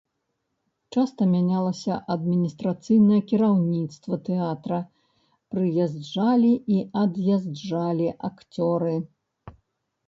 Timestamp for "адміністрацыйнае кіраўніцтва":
2.15-4.15